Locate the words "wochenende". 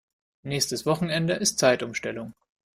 0.87-1.33